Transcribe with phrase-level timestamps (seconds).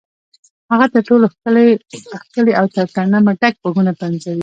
[0.71, 1.25] هغه تر ټولو
[2.25, 4.39] ښکلي او له ترنمه ډک غږونه پنځوي.